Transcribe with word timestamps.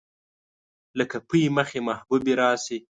لکه 0.99 1.17
پۍ 1.29 1.43
مخې 1.57 1.79
محبوبې 1.87 2.33
راشي 2.41 2.77